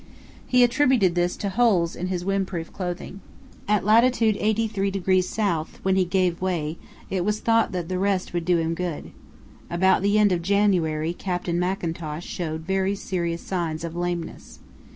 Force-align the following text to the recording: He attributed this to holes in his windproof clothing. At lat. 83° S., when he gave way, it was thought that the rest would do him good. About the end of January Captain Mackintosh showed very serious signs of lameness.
He 0.47 0.63
attributed 0.63 1.13
this 1.13 1.37
to 1.37 1.49
holes 1.49 1.95
in 1.95 2.07
his 2.07 2.23
windproof 2.25 2.73
clothing. 2.73 3.21
At 3.67 3.85
lat. 3.85 4.03
83° 4.03 5.59
S., 5.63 5.67
when 5.83 5.95
he 5.95 6.05
gave 6.05 6.41
way, 6.41 6.79
it 7.11 7.23
was 7.23 7.39
thought 7.39 7.71
that 7.73 7.87
the 7.87 7.99
rest 7.99 8.33
would 8.33 8.43
do 8.43 8.57
him 8.57 8.73
good. 8.73 9.11
About 9.69 10.01
the 10.01 10.17
end 10.17 10.31
of 10.31 10.41
January 10.41 11.13
Captain 11.13 11.59
Mackintosh 11.59 12.25
showed 12.25 12.61
very 12.61 12.95
serious 12.95 13.43
signs 13.43 13.83
of 13.83 13.95
lameness. 13.95 14.57